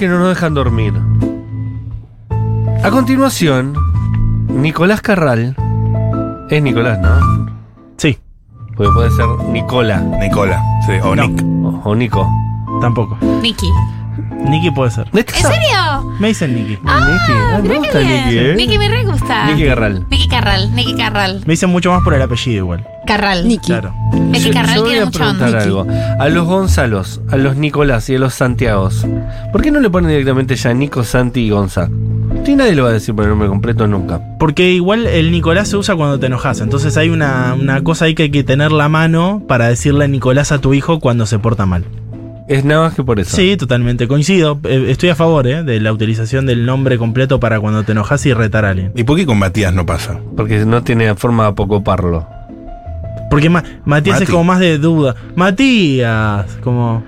[0.00, 0.94] que no nos dejan dormir.
[2.82, 3.74] A continuación,
[4.48, 5.54] Nicolás Carral.
[6.48, 7.46] Es Nicolás, ¿no?
[7.98, 8.18] Sí,
[8.76, 11.28] Porque puede ser Nicola Nicola, sí, o No.
[11.28, 11.44] Nick.
[11.84, 12.26] o, o Nico.
[12.80, 13.18] tampoco.
[13.42, 13.68] Nicky.
[14.44, 15.06] Nicky puede ser.
[15.12, 16.16] ¿En serio?
[16.18, 16.70] Me dicen Nicky.
[16.70, 16.82] Nicky.
[16.86, 17.98] Ah, me Mirá gusta.
[18.00, 18.54] Nicky, ¿eh?
[18.56, 19.46] Nicky me re gusta.
[19.46, 20.06] Nicky Carral.
[20.10, 21.40] Nicky Carral, Nicky Carral.
[21.46, 22.86] Me dicen mucho más por el apellido igual.
[23.06, 23.46] Carral.
[23.46, 23.66] Nicky.
[23.66, 23.94] Claro.
[24.32, 25.46] Es que Carral yo voy tiene a onda.
[25.62, 25.86] algo.
[26.18, 29.06] A los Gonzalos, a los Nicolás y a los Santiagos,
[29.52, 31.88] ¿por qué no le ponen directamente ya Nico, Santi y Gonza?
[32.44, 34.20] Sí, nadie lo va a decir por el nombre completo nunca.
[34.38, 36.60] Porque igual el Nicolás se usa cuando te enojas.
[36.60, 40.52] Entonces hay una, una cosa ahí que hay que tener la mano para decirle Nicolás
[40.52, 41.84] a tu hijo cuando se porta mal.
[42.50, 43.36] Es nada más que por eso.
[43.36, 44.08] Sí, totalmente.
[44.08, 44.58] Coincido.
[44.64, 48.26] Eh, Estoy a favor eh, de la utilización del nombre completo para cuando te enojas
[48.26, 48.90] y retar a alguien.
[48.96, 50.18] ¿Y por qué con Matías no pasa?
[50.36, 52.26] Porque no tiene forma de apocoparlo.
[53.30, 54.24] Porque Ma- Matías Mati.
[54.24, 55.14] es como más de duda.
[55.36, 57.04] Matías, como...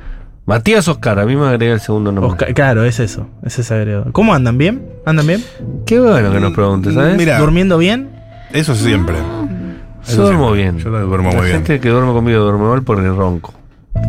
[0.46, 2.30] Matías Oscar, a mí me agrega el segundo nombre.
[2.32, 3.26] Oscar- claro, es eso.
[3.44, 4.12] Es ese agregado.
[4.12, 4.58] ¿Cómo andan?
[4.58, 4.82] ¿Bien?
[5.06, 5.42] ¿Andan bien?
[5.86, 7.16] Qué bueno que nos preguntes, ¿sabes?
[7.16, 8.10] Mira, ¿Durmiendo bien?
[8.52, 9.16] eso siempre.
[9.16, 10.62] yo Eso duermo siempre.
[10.62, 10.78] bien.
[11.00, 11.56] Yo duermo La muy bien.
[11.58, 13.54] gente que duerme conmigo duerme mal por el ronco.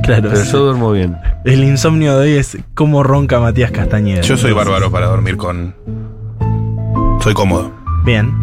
[0.02, 0.30] Claro.
[0.32, 0.52] Pero sí.
[0.52, 1.16] yo duermo bien.
[1.46, 4.22] El insomnio de hoy es cómo ronca Matías Castañeda.
[4.22, 5.76] Yo soy bárbaro para dormir con.
[7.22, 7.72] Soy cómodo.
[8.04, 8.34] Bien.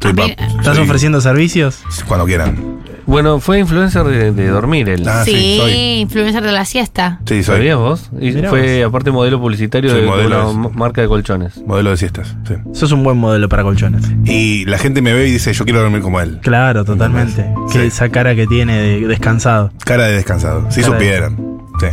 [0.00, 1.82] Soy ¿Estás soy- ofreciendo servicios?
[2.08, 2.73] Cuando quieran.
[3.06, 5.06] Bueno, fue influencer de, de dormir él.
[5.08, 5.72] Ah, sí, sí, soy.
[6.00, 7.20] influencer de la siesta.
[7.26, 7.56] Sí, soy.
[7.56, 8.10] ¿Sabías vos?
[8.18, 11.62] Y Mirá fue aparte modelo publicitario Soy de, de modelo una de- marca de colchones.
[11.66, 12.34] Modelo de siestas.
[12.48, 12.54] Sí.
[12.72, 14.04] Sos un buen modelo para colchones.
[14.24, 16.38] Y la gente me ve y dice, yo quiero dormir como él.
[16.42, 17.46] Claro, totalmente.
[17.68, 17.78] Sí.
[17.78, 19.70] Que esa cara que tiene de descansado.
[19.84, 20.66] Cara de descansado.
[20.70, 21.36] Si Cara de- supieran.
[21.80, 21.86] Sí.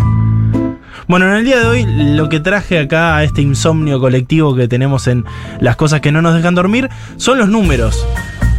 [1.08, 4.70] Bueno, en el día de hoy lo que traje acá a este insomnio colectivo que
[4.70, 5.26] tenemos en
[5.60, 8.06] las cosas que no nos dejan dormir son los números.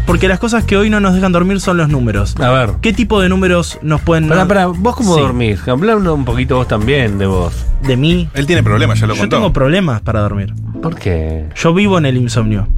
[0.07, 2.35] Porque las cosas que hoy no nos dejan dormir son los números.
[2.41, 2.71] A ver.
[2.83, 4.29] ¿Qué tipo de números nos pueden...
[4.29, 5.21] Pará, pará, vos cómo Sí.
[5.21, 5.67] dormís?
[5.69, 7.65] Hablando un poquito vos también de vos.
[7.87, 8.29] De mí.
[8.35, 9.37] Él tiene problemas, ya lo Yo contó.
[9.37, 10.53] tengo problemas para dormir.
[10.83, 11.49] ¿Por qué?
[11.55, 12.69] Yo vivo en el insomnio.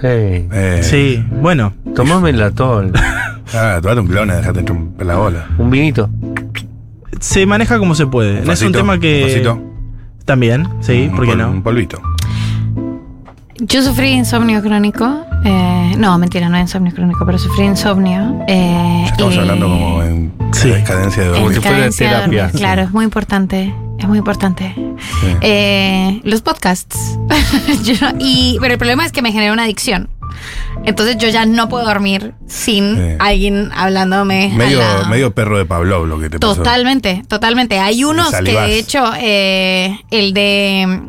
[0.00, 1.74] Hey, Eh, Sí, bueno.
[1.94, 2.92] tomame el latol.
[3.54, 5.46] Ah, tomate un clona, dejate romper la bola.
[5.56, 6.10] Un vinito.
[7.18, 8.34] Se maneja como se puede.
[8.34, 9.22] Es un vasito, tema que...
[9.22, 9.62] un vasito,
[10.26, 11.50] También, sí, un ¿por qué pol- no?
[11.50, 11.98] Un polvito.
[13.58, 15.24] Yo sufrí insomnio crónico.
[15.44, 18.44] Eh, no, mentira, no insomnio crónico, pero sufrí insomnio.
[18.48, 20.72] eh, estamos y- hablando como en Sí.
[20.86, 21.72] cadencia de en Como si dormir.
[21.84, 22.42] de terapia.
[22.44, 23.74] dormir, Claro, es muy importante.
[23.98, 24.74] Es muy importante.
[24.76, 25.26] Sí.
[25.40, 27.18] Eh, los podcasts.
[27.84, 30.08] Yo no- y, pero el problema es que me genera una adicción.
[30.84, 33.02] Entonces yo ya no puedo dormir sin Sí.
[33.18, 34.50] alguien hablándome.
[34.52, 35.06] al medio, lado.
[35.08, 36.54] medio perro de Pavlov lo que te pasó.
[36.54, 37.80] Totalmente, totalmente.
[37.80, 41.02] Hay unos que de hecho, eh, el de...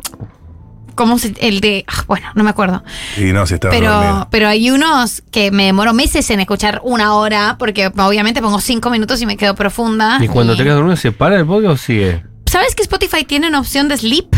[1.00, 1.32] ¿Cómo se...?
[1.40, 1.86] El de...
[1.88, 2.84] ah, bueno, no me acuerdo.
[3.16, 4.28] Y no, si estaba Pero, dormido.
[4.30, 8.90] pero hay unos que me demoro meses en escuchar una hora porque obviamente pongo cinco
[8.90, 10.18] minutos y me quedo profunda.
[10.20, 12.22] ¿Y cuando te quedas dormido se para el podcast o sigue?
[12.44, 14.28] ¿Sabes que Spotify tiene una opción de sleep?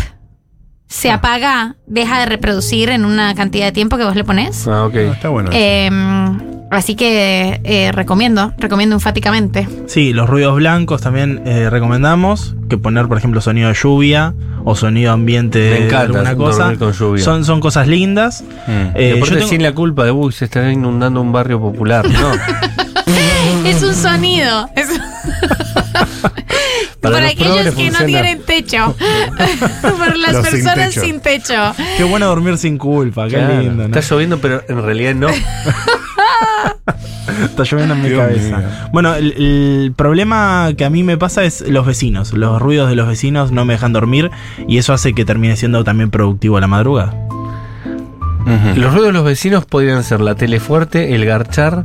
[0.87, 1.15] Se Ah.
[1.15, 4.69] apaga, deja de reproducir en una cantidad de tiempo que vos le pones.
[4.69, 4.95] Ah, ok.
[4.95, 5.51] Ah, está bueno.
[5.53, 5.91] Eh,
[6.73, 9.69] así que eh, recomiendo, recomiendo enfáticamente.
[9.87, 12.55] Sí, los ruidos blancos también eh, recomendamos.
[12.69, 14.33] Que poner, por ejemplo, sonido de lluvia
[14.65, 16.75] o sonido ambiente Me de encanta alguna cosa.
[16.79, 17.23] con lluvia.
[17.23, 18.43] Son, son cosas lindas.
[18.67, 18.73] Mm.
[18.95, 22.09] Eh, yo tengo- sin la culpa de, uy, se está inundando un barrio popular.
[22.09, 22.33] No.
[23.67, 24.69] Es un sonido.
[24.77, 24.89] es-
[27.01, 28.07] Para Por los aquellos que no funciona.
[28.07, 28.95] tienen techo.
[29.83, 31.01] Por las Los sin personas techo.
[31.01, 31.75] sin techo.
[31.97, 33.95] Qué bueno dormir sin culpa, qué Claro, lindo, ¿no?
[33.97, 35.29] Está lloviendo, pero en realidad no.
[37.45, 38.59] Está lloviendo en mi Dios cabeza.
[38.59, 38.67] mío.
[38.93, 42.33] Bueno, el, el problema que a mí me pasa es los vecinos.
[42.33, 44.31] Los ruidos de los vecinos no me dejan dormir
[44.69, 47.15] y eso hace que termine siendo también productivo a la madrugada.
[48.75, 51.85] Los ruidos de los vecinos podrían ser la tele fuerte, el garchar.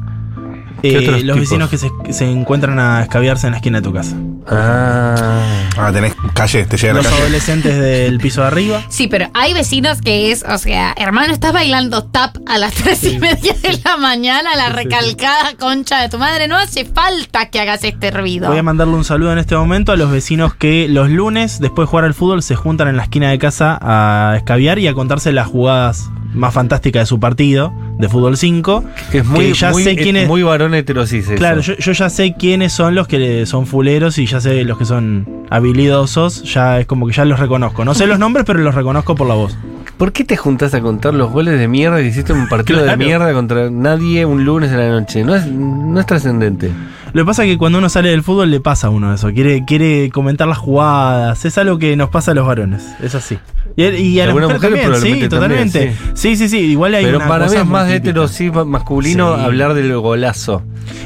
[0.81, 1.40] ¿Qué Eh, otros los tipos?
[1.41, 4.16] vecinos que se, se encuentran a escabiarse en la esquina de tu casa.
[4.50, 5.44] Ah.
[5.78, 7.22] Ah, tenés calle, te llega la Los calle.
[7.23, 8.82] adolescentes del piso de arriba.
[8.90, 13.03] Sí, pero hay vecinos que es, o sea, hermano, estás bailando tap a las tres
[13.03, 16.47] y media de la mañana, la recalcada concha de tu madre.
[16.47, 18.49] No hace falta que hagas este ruido.
[18.49, 21.85] Voy a mandarle un saludo en este momento a los vecinos que los lunes, después
[21.88, 24.93] de jugar al fútbol, se juntan en la esquina de casa a escabiar y a
[24.93, 28.84] contarse las jugadas más fantásticas de su partido, de fútbol 5.
[29.11, 31.28] Que es muy, Que ya muy, sé quién es- muy varón heterosis.
[31.35, 34.78] Claro, yo, yo ya sé quiénes son los que son fuleros y ya sé los
[34.78, 37.85] que son habilidosos, ya es como que ya los reconozco.
[37.85, 39.55] No sé los nombres, pero los reconozco por la voz.
[39.97, 42.84] ¿Por qué te juntás a contar los goles de mierda que hiciste en un partido
[42.84, 42.97] Claro.
[42.99, 45.23] de mierda contra nadie un lunes en la noche?
[45.23, 46.70] No es, no es trascendente.
[47.17, 49.31] Lo que pasa es que cuando uno sale del fútbol le pasa a uno eso.
[49.34, 51.43] Quiere, quiere comentar las jugadas.
[51.46, 52.85] Es algo que nos pasa a los varones.
[53.02, 53.40] Es así.
[53.75, 55.79] Y, a- y a las mujeres mujeres también, sí, totalmente.
[55.79, 56.35] también, sí.
[56.35, 59.35] sí, sí, Igual hay Pero una para mí cosa es muy más hetero, sí, masculino
[59.35, 59.41] Sí.
[59.43, 60.61] hablar del golazo.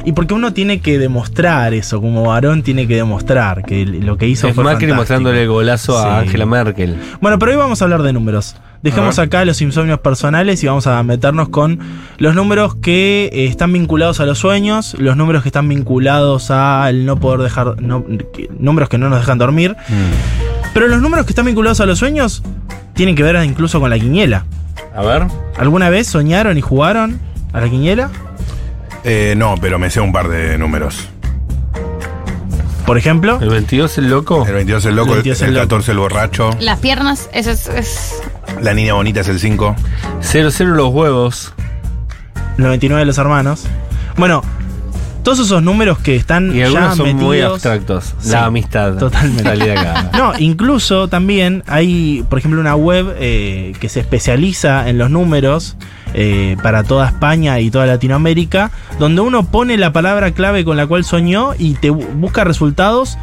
[0.05, 2.01] Y porque uno tiene que demostrar eso.
[2.01, 4.95] Como varón tiene que demostrar que lo que hizo Es fue Macri fantástico.
[4.99, 6.25] mostrándole el golazo a Sí.
[6.27, 6.97] Angela Merkel.
[7.21, 8.55] Bueno, pero hoy vamos a hablar de números.
[8.83, 11.79] Dejemos acá los insomnios personales y vamos a meternos con
[12.17, 17.05] los números que eh, están vinculados a los sueños, los números que están vinculados al
[17.05, 19.75] no poder dejar, no- que- números que no nos dejan dormir.
[20.73, 22.41] Pero los números que están vinculados a los sueños
[22.95, 24.45] tienen que ver incluso con la quiniela.
[24.95, 25.27] A ver.
[25.57, 27.19] ¿Alguna vez soñaron y jugaron
[27.53, 28.09] a la quiniela?
[29.03, 31.07] Eh, no, pero me sé un par de números.
[32.85, 34.45] Por ejemplo, El 22 el loco.
[34.45, 35.63] El 22 el loco, El el, 22 el el loco.
[35.65, 37.67] 14 el borracho, Las piernas, eso es.
[37.67, 38.21] es-
[38.61, 39.75] la niña bonita es el 5.
[40.21, 41.53] 00 los huevos.
[42.57, 43.65] los 29 de los hermanos.
[44.17, 44.41] Bueno,
[45.23, 48.13] todos esos números que están Y ya algunos son muy abstractos.
[48.19, 48.97] Sí, la amistad.
[48.97, 49.43] totalmente.
[49.43, 50.09] Salí de acá.
[50.17, 55.75] No, incluso también hay, por ejemplo, una web eh, que se especializa en los números
[56.13, 60.85] eh, para toda España y toda Latinoamérica, donde uno pone la palabra clave con la
[60.87, 63.17] cual soñó y te bu- busca resultados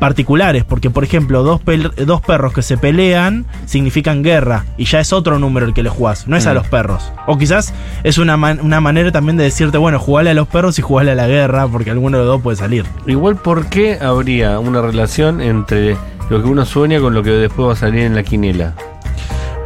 [0.00, 1.60] particulares, porque por ejemplo, dos,
[2.04, 5.90] dos perros que se pelean significan guerra y ya es otro número el que le
[5.90, 6.54] jugás, no es a Mm.
[6.54, 7.12] los perros.
[7.28, 10.78] O quizás es una, man- una manera también de decirte, bueno, jugale a los perros
[10.78, 12.84] y jugale a la guerra, porque alguno de los dos puede salir.
[13.06, 15.96] Igual, ¿por qué habría una relación entre
[16.30, 18.74] lo que uno sueña con lo que después va a salir en la quiniela?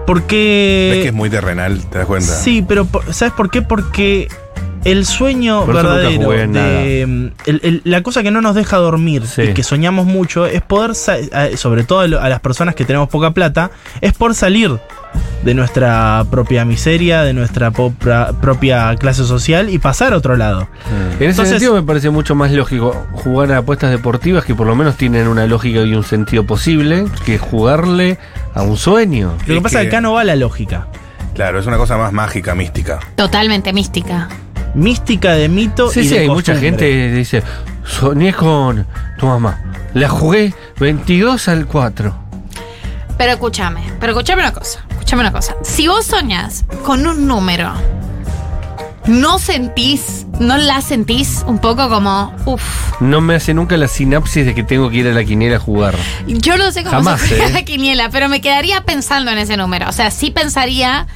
[0.06, 0.90] Porque...
[0.92, 1.80] ¿Ves que es muy terrenal?
[1.90, 2.26] ¿Te das cuenta?
[2.34, 3.62] Sí, pero ¿sabes por qué?
[3.62, 4.28] Porque
[4.84, 9.42] el sueño verdadero, de, mm, el- el- la cosa que no nos deja dormir Sí.
[9.42, 13.70] y que soñamos mucho es poder, sobre todo a las personas que tenemos poca plata,
[14.00, 14.78] es por salir
[15.44, 20.68] de nuestra propia miseria, de nuestra popra- propia clase social y pasar a otro lado.
[20.90, 24.66] En ese Entonces- sentido me parece mucho más lógico jugar a apuestas deportivas que por
[24.66, 28.18] lo menos tienen una lógica y un sentido posible que jugarle
[28.54, 29.34] a un sueño.
[29.46, 30.88] Lo que pasa es que acá no va la lógica.
[31.34, 33.00] Claro, es una cosa más mágica, mística.
[33.16, 34.28] Totalmente mística.
[34.74, 37.42] Mística de mito Sí, y sí, de hay mucha gente que dice,
[37.84, 38.86] soñé con
[39.18, 39.60] tu mamá.
[39.94, 42.24] La jugué 22 al 4.
[43.16, 45.54] Pero escúchame, pero escúchame una cosa, escúchame una cosa.
[45.62, 47.72] Si vos soñás con un número,
[49.06, 54.46] ¿no sentís, no la sentís un poco como, uff, No me hace nunca la sinapsis
[54.46, 55.94] de que tengo que ir a la quiniela a jugar.
[56.26, 57.52] yo no sé cómo Jamás, se juega ¿eh?
[57.52, 59.88] la quiniela, pero me quedaría pensando en ese número.
[59.88, 61.06] O sea, sí pensaría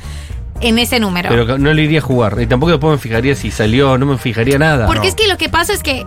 [0.61, 1.29] en ese número.
[1.29, 2.37] Pero no le iría a jugar.
[2.41, 4.87] Y tampoco después me fijaría si salió, no me fijaría nada.
[4.87, 5.09] Porque no.
[5.09, 6.07] es que lo que pasa es que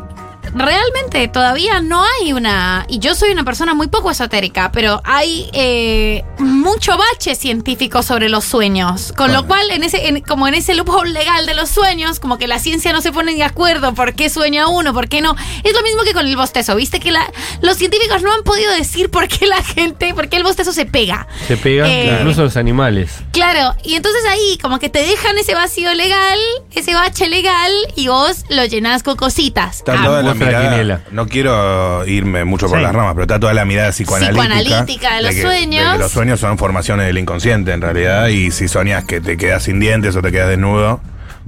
[0.54, 2.86] realmente todavía no hay una.
[2.88, 8.30] Y yo soy una persona muy poco esotérica, pero hay eh, mucho bache científico sobre
[8.30, 9.14] los sueños.
[9.16, 12.38] Con lo cual, en ese, en- como en ese loophole legal de los sueños, como
[12.38, 15.36] que la ciencia no se pone de acuerdo por qué sueña uno, por qué no.
[15.64, 16.76] Es lo mismo que con el bostezo.
[16.76, 20.38] Viste que la- los científicos no han podido decir por qué la gente, por qué
[20.38, 21.28] el bostezo se pega.
[21.48, 23.12] Se pegan Eh, incluso los animales.
[23.32, 26.40] Claro, y entonces ahí como que te dejan ese vacío legal,
[26.74, 29.84] ese bache legal, y vos lo llenás con cositas.
[29.88, 31.02] Ah, la mirada.
[31.12, 32.84] no quiero irme mucho por Sí.
[32.84, 34.44] las ramas, pero está toda la mirada psicoanalítica.
[34.44, 35.92] Psicoanalítica de los que, sueños.
[35.94, 38.28] que los sueños son formaciones del inconsciente en realidad.
[38.28, 41.02] Y si soñas que te quedas sin dientes o te quedas desnudo,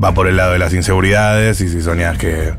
[0.03, 1.61] va por el lado de las inseguridades.
[1.61, 2.53] Y si soñas que.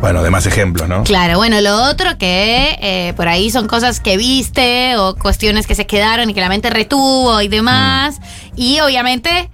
[0.00, 1.02] Bueno, demás ejemplos, ¿no?
[1.04, 5.74] Claro, bueno, lo otro que eh, por ahí son cosas que viste o cuestiones que
[5.74, 8.18] se quedaron y que la mente retuvo y demás.
[8.54, 9.48] Y obviamente,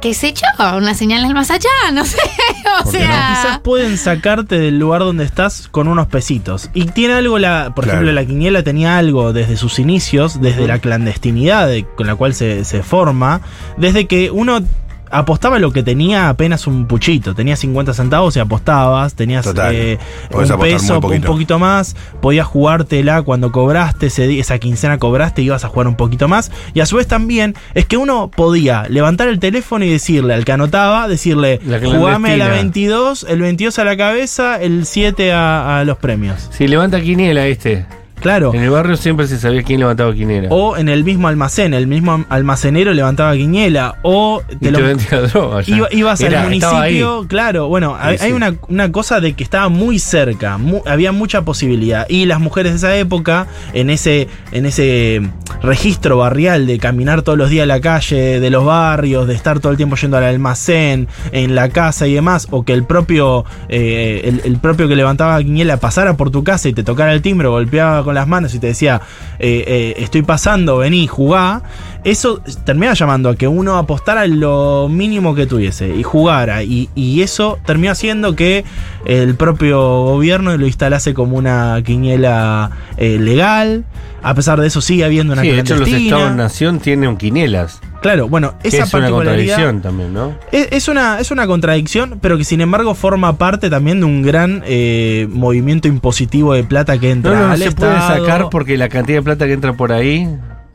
[0.00, 2.18] qué sé yo, una señal del más allá, no sé.
[2.80, 3.04] O ¿Por qué no?
[3.06, 6.70] Quizás sea, pueden sacarte del lugar donde estás con unos pesitos.
[6.74, 7.98] Y tiene algo, la, por Claro.
[8.00, 12.34] ejemplo, la quiniela tenía algo desde sus inicios, desde la clandestinidad de- con la cual
[12.34, 13.40] se, se forma,
[13.76, 14.60] desde que uno
[15.10, 17.34] apostaba lo que tenía apenas un puchito.
[17.34, 19.98] Tenías 50 centavos y apostabas, tenías eh,
[20.30, 21.58] un peso, un poquito.
[21.58, 26.50] más, podías jugártela cuando cobraste, ese esa quincena cobraste, ibas a jugar un poquito más.
[26.74, 30.44] Y a su vez también es que uno podía levantar el teléfono y decirle al
[30.44, 32.54] que anotaba, decirle, La jugame la clandestina.
[32.54, 36.48] 22, el 22 a la cabeza, el 7 a, a los premios.
[36.52, 37.99] Si levanta quiniela este.
[38.20, 38.52] Claro.
[38.54, 40.48] En el barrio siempre se sabía quién levantaba quiniela.
[40.50, 43.96] O en el mismo almacén, el mismo almacenero levantaba quiniela.
[44.02, 45.62] O y te te lo- vendía droga.
[45.66, 48.24] Iba- ibas Era, al municipio, claro, bueno, hay, sí.
[48.26, 52.06] hay una, una cosa de que estaba muy cerca, mu- había mucha posibilidad.
[52.08, 55.22] Y las mujeres de esa época, en ese, en ese
[55.62, 59.60] registro barrial de caminar todos los días a la calle de los barrios, de estar
[59.60, 63.44] todo el tiempo yendo al almacén, en la casa y demás, o que el propio,
[63.68, 67.22] eh, el, el propio que levantaba quiniela pasara por tu casa y te tocara el
[67.22, 69.00] timbre golpeaba con con las manos y te decía,
[69.38, 71.62] eh, eh, estoy pasando, vení, jugá,
[72.04, 76.62] eso terminaba llamando a que uno apostara lo mínimo que tuviese y jugara.
[76.62, 78.64] Y, y eso terminó haciendo que
[79.04, 83.84] el propio gobierno lo instalase como una quiniela eh, legal.
[84.22, 85.88] A pesar de eso sigue habiendo una Sí, de hecho los.
[85.88, 87.80] Estados-Nación tienen quinielas.
[88.02, 90.34] Claro, bueno, esa es una contradicción también, ¿no?
[90.52, 94.22] es, es una, es una contradicción, pero que sin embargo forma parte también de un
[94.22, 98.48] gran eh, movimiento impositivo de plata que entra No, no, no al se puede sacar
[98.50, 100.26] porque la cantidad de plata que entra por ahí,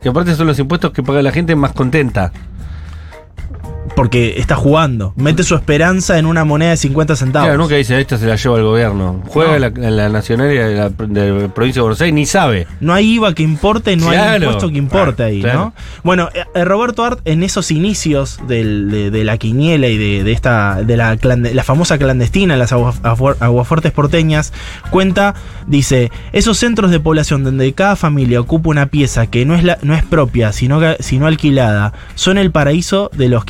[0.06, 2.30] que aparte son los impuestos que paga la gente más contenta.
[3.96, 5.14] Porque está jugando.
[5.16, 7.46] Mete su esperanza en una moneda de 50 centavos.
[7.48, 9.22] Claro, nunca dice, esta se la lleva el gobierno.
[9.26, 9.70] Juega No.
[9.80, 12.66] la, la nacional de la, de provincia de Buenos Aires, ni sabe.
[12.80, 14.44] No hay IVA que importe, no hay Claro.
[14.44, 15.58] impuesto que importe Ah, ahí, claro.
[15.58, 15.72] ¿no?
[16.04, 20.24] Bueno, eh, eh, Roberto Art, en esos inicios del- de, de la quiniela y de,
[20.24, 21.16] de esta de la,
[21.64, 24.52] famosa clandestina, las agua- afuer- aguafuertes porteñas,
[24.90, 25.34] cuenta,
[25.66, 29.78] dice, esos centros de población donde cada familia ocupa una pieza que no es, la,
[29.82, 33.44] no es propia, sino, sino alquilada, son el paraíso de los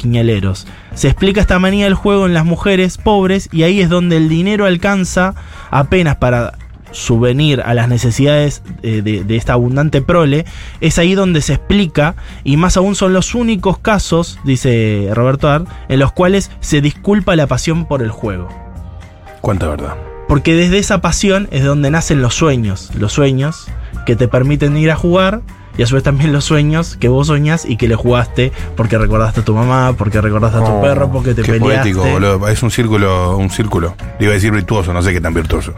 [0.95, 4.29] Se explica esta manía del juego en las mujeres pobres y ahí es donde el
[4.29, 5.35] dinero alcanza
[5.71, 6.55] apenas para
[6.93, 10.47] subvenir a las necesidades eh, de, de esta abundante prole,
[10.81, 15.69] es ahí donde se explica, y más aún son los únicos casos, dice Roberto Art,
[15.89, 18.49] en los cuales se disculpa la pasión por el juego.
[19.41, 19.97] Cuánta verdad.
[20.27, 23.67] Porque desde esa pasión es donde nacen los sueños, los sueños
[24.07, 25.43] que te permiten ir a jugar
[25.79, 28.99] y a su vez también los sueños que vos soñás y que le jugaste porque
[28.99, 31.93] recordaste a tu mamá, porque recordaste a tu Oh, perro, porque te Qué peleaste.
[31.95, 32.49] poético, boludo.
[32.49, 33.95] Es un círculo, un círculo.
[34.19, 35.75] Le iba a decir virtuoso, no sé qué tan virtuoso.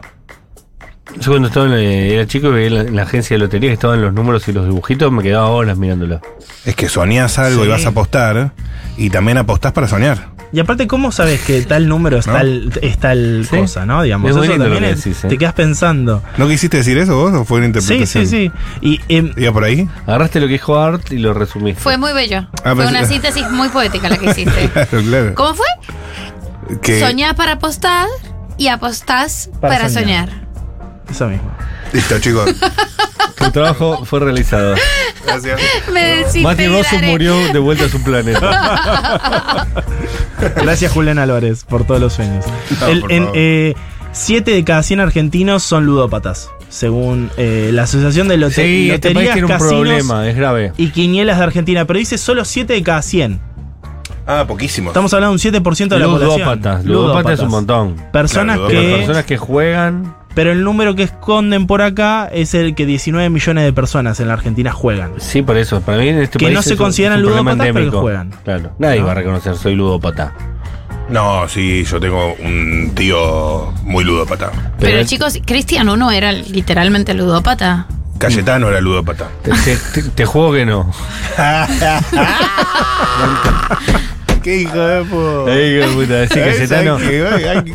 [1.20, 3.70] Yo cuando estaba en la- era chico y veía la- en la agencia de lotería
[3.70, 6.20] que estaban los números y los dibujitos, me quedaba horas mirándolo.
[6.64, 7.66] Es que soñás algo Sí.
[7.68, 8.52] y vas a apostar,
[8.96, 10.28] y también apostás para soñar.
[10.50, 12.32] Y aparte, ¿cómo sabes que tal número es ¿No?
[12.32, 13.56] tal, es tal Sí.
[13.56, 14.02] cosa, no?
[14.02, 15.28] Digamos, Es muy eso lo también es- decís, ¿eh?
[15.28, 16.22] te quedas pensando.
[16.38, 18.26] ¿No quisiste decir eso vos o fue una Sí, interpretación?
[18.26, 18.52] sí, sí.
[18.80, 19.86] Y em, ¿Iba por ahí?
[20.06, 21.82] Agarraste lo que dijo Art y lo resumiste.
[21.82, 22.46] Fue muy bello.
[22.64, 24.70] Ah, fue pensé- una síntesis muy poética la que hiciste.
[24.70, 25.34] Claro, claro.
[25.34, 25.66] ¿Cómo fue?
[26.82, 28.06] Que- Soñás para apostar
[28.56, 30.28] y apostás Para para, soñar.
[30.30, 30.48] soñar.
[31.10, 31.50] eso mismo.
[31.92, 32.50] Listo, chicos.
[33.38, 34.74] Tu trabajo fue realizado.
[35.24, 35.60] Gracias.
[35.92, 39.66] Me Matthew Rosso murió de vuelta a su planeta.
[40.56, 42.44] Gracias, Julián Álvarez, por todos los sueños.
[42.80, 43.74] No, El- en, eh,
[44.12, 49.12] siete de cada 100 argentinos son ludópatas, según eh, la Asociación de Lote Sí, este
[49.12, 50.72] país Loterías, un Casinos problema, es grave.
[50.76, 53.40] y Quinielas de Argentina, pero dice solo 7 de cada 100.
[54.26, 54.90] Ah, poquísimo.
[54.90, 56.38] Estamos hablando de un 7% de la población.
[56.40, 56.84] Ludópatas.
[56.84, 57.96] Ludópatas es un montón.
[58.12, 58.96] Personas Claro, que...
[58.98, 60.14] Personas que juegan.
[60.38, 64.28] Pero el número que esconden por acá es el que 19 millones de personas en
[64.28, 65.14] la Argentina juegan.
[65.16, 65.80] Sí, por eso.
[65.80, 68.30] Para mí en este Que país no se consideran ludópatas, pero que juegan.
[68.44, 68.70] Claro.
[68.78, 69.06] Nadie ¿No?
[69.06, 70.32] va a reconocer, soy ludópata.
[71.10, 74.52] No, sí, yo tengo un tío muy ludópata.
[74.78, 77.88] Pero chicos, Cristian uno era literalmente ludópata.
[78.18, 79.26] Cayetano era ludópata.
[79.42, 80.88] Te, te- te- te juego que no.
[84.48, 85.52] ¿Qué hijo de puta?
[85.52, 86.98] Ay, qué puta, Cayetano.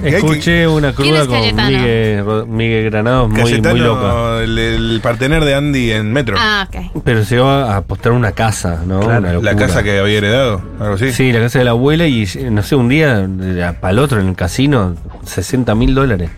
[0.04, 1.68] Escuché una ¿Quién cruda es con?
[1.68, 4.44] Miguel, Miguel Granados muy, Cayetano, muy loca.
[4.44, 6.36] El, el partener de Andy en Metro.
[6.40, 7.04] Ah, ok.
[7.04, 9.02] Pero se va a apostar una casa, ¿no?
[9.02, 11.12] Claro, Una la casa que había heredado, algo así.
[11.12, 13.30] Sí, la casa de la abuela y no sé, un día
[13.80, 16.32] para el otro en el casino, 60 mil dólares.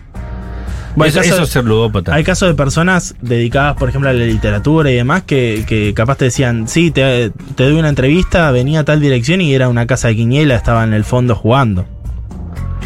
[0.96, 2.14] Bueno, eso, caso eso de- es ser ludópata.
[2.14, 6.16] Hay casos de personas dedicadas, por ejemplo, a la literatura y demás, que, que capaz
[6.16, 9.86] te decían, sí, te, te doy una entrevista, venía a tal dirección y era una
[9.86, 11.86] casa de Quiñela, estaba en el fondo jugando,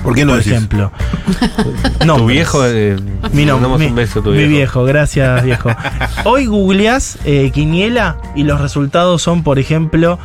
[0.03, 0.53] ¿Por qué no por decís?
[0.55, 0.91] ejemplo.
[2.07, 2.97] No, tu viejo, eh,
[3.33, 4.51] Mi, damos mi- un beso a tu mi viejo.
[4.51, 5.71] viejo, gracias viejo.
[6.25, 10.19] Hoy googleás eh, Quiniela y los resultados son, por ejemplo,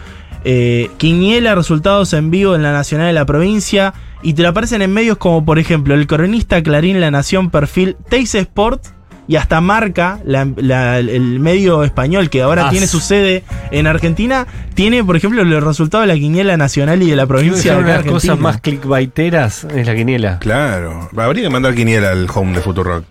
[0.45, 4.81] eh, Quiniela, resultados en vivo en la Nacional de la provincia y te lo aparecen
[4.81, 8.85] en medios como, por ejemplo, el cronista Clarín La Nación, perfil Teis Sport
[9.27, 13.87] y hasta marca la- la- el medio español que ahora Ah, tiene su sede en
[13.87, 17.87] Argentina, tiene, por ejemplo, los resultados de la Quiniela Nacional y de la provincia Una
[17.87, 18.35] de las cosas Argentina.
[18.51, 20.37] más clickbaiteras es la quiniela.
[20.39, 21.09] Claro.
[21.17, 23.03] Habría que mandar quiniela al home de Futurock.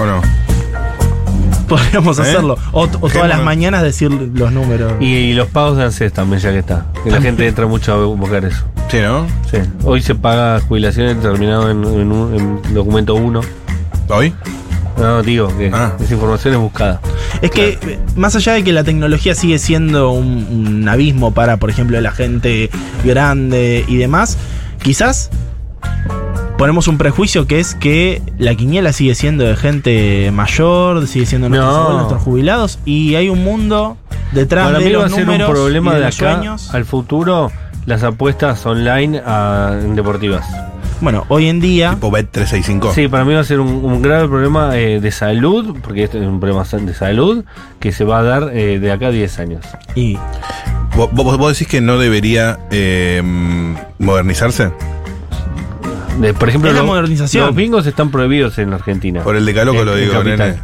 [0.00, 0.22] ¿O no?
[1.76, 2.22] Podríamos ¿Eh?
[2.22, 2.56] hacerlo.
[2.72, 4.92] O, o todas las mañanas decir los números.
[5.00, 6.86] Y, y los pagos de ANSES también, ya que está.
[7.02, 8.64] Que la gente entra mucho a buscar eso.
[8.90, 9.26] Sí, ¿no?
[9.50, 9.58] Sí.
[9.84, 12.34] Hoy se paga jubilación terminado en, en un
[12.66, 13.40] en documento 1.
[14.08, 14.34] ¿Hoy?
[14.98, 15.92] No, digo, que Ah.
[16.00, 17.00] esa información es buscada.
[17.42, 21.68] Es que, más allá de que la tecnología sigue siendo un, un abismo para, por
[21.70, 22.70] ejemplo, la gente
[23.04, 24.38] grande y demás,
[24.82, 25.30] quizás
[26.58, 31.48] ponemos un prejuicio que es que la quiniela sigue siendo de gente mayor, sigue siendo
[31.48, 31.76] nuestros No.
[31.80, 33.96] abuelos, nuestros jubilados, y hay un mundo
[34.32, 36.34] detrás Para de mí va a los ser un problema y de, de los acá
[36.34, 36.74] sueños.
[36.74, 37.50] al futuro
[37.86, 40.46] las apuestas online a- en deportivas.
[41.00, 41.90] Bueno, hoy en día.
[41.90, 42.94] Tipo Bet 365.
[42.94, 46.18] Sí, para mí va a ser un, un grave problema eh, de salud, porque este
[46.18, 47.44] es un problema de salud
[47.80, 49.64] que se va a dar eh, de acá a 10 años.
[49.94, 50.16] Y
[50.96, 53.20] ¿Vos, vos- vos decís que no debería eh,
[53.98, 54.70] modernizarse?
[56.18, 57.46] De- por ejemplo, Es la los- modernización.
[57.46, 59.22] Los bingos están prohibidos en Argentina.
[59.22, 60.56] Por el decaloco En- lo digo, nene.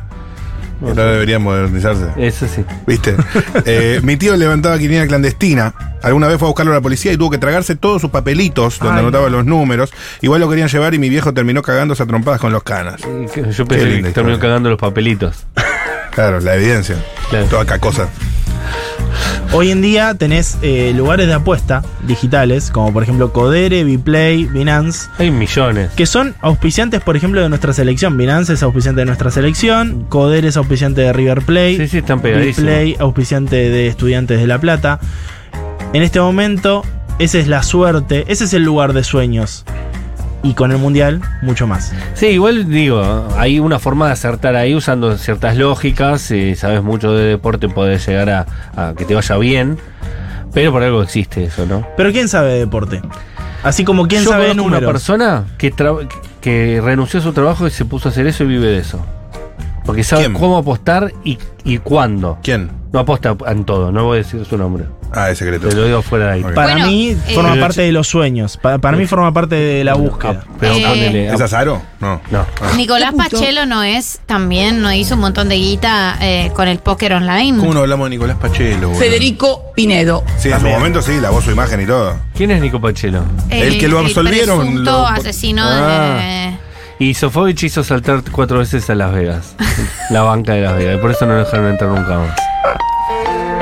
[0.81, 2.07] No debería modernizarse.
[2.17, 2.65] Eso sí.
[2.87, 3.15] ¿Viste?
[3.67, 5.75] Eh, mi tío levantaba quiniela clandestina.
[6.03, 8.79] Alguna vez fue a buscarlo a la policía y tuvo que tragarse todos sus papelitos
[8.79, 9.93] donde Ay, anotaba los números.
[10.23, 13.03] Igual lo querían llevar y mi viejo terminó cagándose a trompadas con los canas.
[13.03, 15.45] Yo pensé que terminó cagando los papelitos.
[16.13, 16.97] Claro, la evidencia.
[17.29, 17.45] Claro.
[17.47, 18.09] Toda cacosa.
[19.53, 25.09] Hoy en día tenés eh, lugares de apuesta digitales, como por ejemplo Codere, Biplay, Binance,
[25.19, 25.91] Hay millones.
[25.97, 28.17] que son auspiciantes, por ejemplo, de nuestra selección.
[28.17, 32.21] Binance es auspiciante de nuestra selección, Codere es auspiciante de River Plate, Sí, sí, están
[32.21, 32.57] pegadísimos.
[32.71, 35.01] Biplay auspiciante de Estudiantes de La Plata.
[35.93, 36.85] En este momento,
[37.19, 39.65] esa es la suerte, ese es el lugar de sueños.
[40.43, 41.93] Y con el Mundial, mucho más.
[42.15, 46.23] Sí, igual digo, hay una forma de acertar ahí usando ciertas lógicas.
[46.23, 49.79] Si sabes mucho de deporte, podés llegar a, a que te vaya bien.
[50.55, 51.87] Pero por algo existe eso, ¿no?
[51.97, 53.03] Pero ¿quién sabe de deporte?
[53.63, 55.73] Así como quién Yo sabe de una persona que,
[56.41, 59.05] que renunció a su trabajo y se puso a hacer eso y vive de eso.
[59.85, 60.35] Porque sabe ¿Quién?
[60.35, 62.39] cómo apostar y, y cuándo.
[62.43, 62.71] ¿Quién?
[62.93, 64.87] No aposta en todo, no voy a decir su nombre.
[65.13, 65.69] Ah, es secreto.
[65.69, 66.43] Te lo digo fuera de ahí.
[66.43, 68.57] Para Bueno, mí eh, forma Pero- parte de los sueños.
[68.57, 70.45] Pa- para mí forma parte de la búsqueda.
[70.47, 71.29] Ah, pero Eh, ponele.
[71.35, 71.83] ¿Es Azaro?
[72.01, 72.21] No.
[72.31, 72.47] No.
[72.77, 77.13] Nicolás Pachelo no es también, no hizo un montón de guita eh, con el póker
[77.15, 77.59] online.
[77.59, 78.89] ¿Cómo no hablamos de Nicolás Pachelo?
[78.89, 79.01] boludo?
[79.01, 80.23] Federico Pinedo.
[80.27, 80.77] Sí, en su También.
[80.79, 82.17] momento sí, lavó su imagen y todo.
[82.37, 83.25] ¿Quién es Nico Pachelo?
[83.51, 86.19] el que lo absolvieron, presunto lo- asesino Ah.
[86.21, 86.57] de.
[87.05, 89.57] Y Sofovich hizo saltar cuatro veces a Las Vegas.
[90.11, 90.97] la banca de Las Vegas.
[90.97, 92.37] Y por eso no lo dejaron entrar nunca más.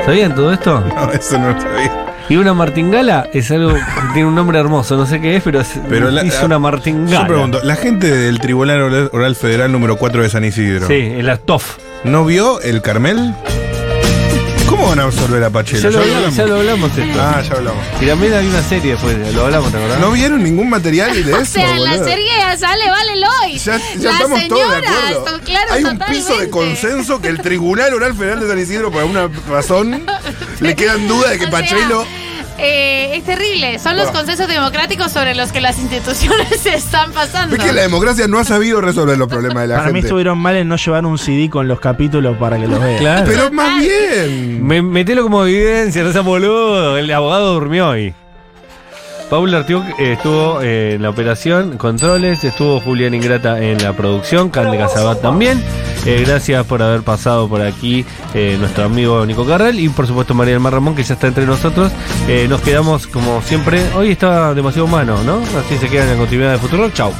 [0.09, 0.83] ¿Sabían todo esto?
[0.95, 2.05] No, eso no lo sabía.
[2.29, 3.79] Y una martingala es algo que
[4.13, 7.21] tiene un nombre hermoso, no sé qué es, pero, es- Pero la- hizo una martingala.
[7.21, 11.25] Yo pregunto, la gente del Tribunal Oral- Federal número 4 de San Isidro, Sí, en
[11.27, 11.77] la TOF.
[12.05, 13.35] ¿no vio el Carmel?
[14.79, 15.81] ¿Cómo van a absorber a Pachelo?
[15.81, 16.37] Ya lo, Ya hablamos, hablamos.
[16.37, 17.21] ya lo hablamos esto.
[17.21, 17.83] Ah, ya hablamos.
[18.01, 19.99] Y también hay una serie después, lo hablamos, ¿te acordás?
[19.99, 21.41] ¿No vieron ningún material de eso?
[21.41, 22.05] O sea, en la boludo?
[22.07, 23.65] serie sale, vale Lois.
[23.65, 25.25] Ya, ya estamos todos de acuerdo.
[25.25, 28.89] esto, claro, Hay un piso de consenso que el Tribunal Oral Federal de San Isidro,
[28.91, 30.05] por alguna razón,
[30.61, 32.05] le quedan dudas de que O sea, Pachelo.
[32.59, 33.79] Eh, es terrible.
[33.79, 34.19] Son los Bueno.
[34.19, 37.55] consensos democráticos sobre los que las instituciones se están pasando.
[37.55, 40.07] Es que la democracia no ha sabido resolver los problemas de la Para mí gente.
[40.07, 42.97] estuvieron mal en no llevar un CD con los capítulos para que los vean.
[42.99, 43.25] Claro.
[43.27, 44.65] Pero más bien.
[44.65, 46.97] Me, metelo como evidencia, no seas boludo.
[46.97, 48.13] El abogado durmió hoy.
[49.29, 54.49] Paula Artiuk eh, estuvo eh, en la operación, controles, estuvo Julián Ingrata en la producción,
[54.49, 55.61] Cande Casabat también.
[56.05, 60.33] Eh, gracias por haber pasado por aquí eh, nuestro amigo Nico Carral y por supuesto
[60.33, 61.91] María del Mar Ramón que ya está entre nosotros.
[62.27, 63.83] Eh, nos quedamos como siempre.
[63.95, 65.41] Hoy está demasiado humano, ¿no?
[65.59, 66.89] Así se queda en la continuidad de Futuro.
[66.91, 67.13] Chau.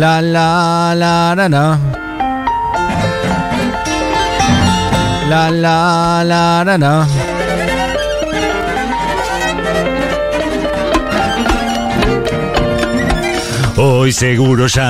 [0.00, 1.78] La la la la la.
[5.28, 7.06] La la la la la.
[13.76, 14.78] Hoy seguro ya